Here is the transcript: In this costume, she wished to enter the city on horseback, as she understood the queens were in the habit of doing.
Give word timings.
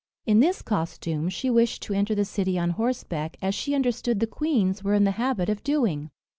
In 0.25 0.39
this 0.39 0.63
costume, 0.63 1.29
she 1.29 1.51
wished 1.51 1.83
to 1.83 1.93
enter 1.93 2.15
the 2.15 2.25
city 2.25 2.57
on 2.57 2.71
horseback, 2.71 3.37
as 3.39 3.53
she 3.53 3.75
understood 3.75 4.19
the 4.19 4.25
queens 4.25 4.83
were 4.83 4.95
in 4.95 5.03
the 5.03 5.11
habit 5.11 5.47
of 5.47 5.63
doing. 5.63 6.09